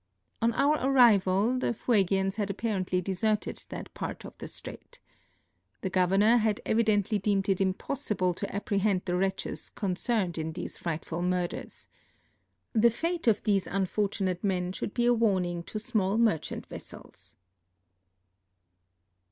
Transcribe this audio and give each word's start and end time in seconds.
On 0.41 0.51
our 0.53 0.83
arrival 0.83 1.59
the 1.59 1.75
Fuegians 1.75 2.37
had 2.37 2.49
apparently 2.49 3.01
deserted 3.01 3.63
that 3.69 3.93
part 3.93 4.25
of 4.25 4.35
the 4.39 4.47
strait. 4.47 4.99
The 5.81 5.91
governor 5.91 6.37
had 6.37 6.59
evidently 6.65 7.19
deemed 7.19 7.47
it 7.49 7.61
impossible 7.61 8.33
to 8.33 8.51
apprehend 8.55 9.03
the 9.05 9.15
wretches 9.15 9.69
concerned 9.69 10.39
in 10.39 10.53
these 10.53 10.75
frightful 10.75 11.21
murders. 11.21 11.87
The 12.73 12.89
fate 12.89 13.27
of 13.27 13.43
these 13.43 13.67
unfortu 13.67 14.21
nate 14.21 14.43
men 14.43 14.71
should 14.71 14.95
be 14.95 15.05
a 15.05 15.13
warning 15.13 15.61
to 15.65 15.77
small 15.77 16.17
merchant 16.17 16.65
vessels. 16.65 17.35